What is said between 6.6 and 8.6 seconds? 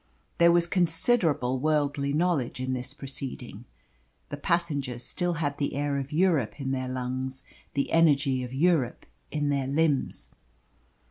their lungs, the energy of